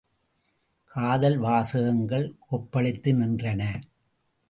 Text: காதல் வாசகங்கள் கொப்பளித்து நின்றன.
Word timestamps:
காதல் 0.91 1.37
வாசகங்கள் 1.37 2.27
கொப்பளித்து 2.51 3.13
நின்றன. 3.13 3.61